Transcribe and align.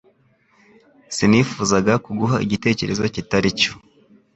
Sinifuzaga 1.15 1.93
kuguha 2.05 2.37
igitekerezo 2.45 3.03
kitari 3.15 3.49
cyo 3.59 3.71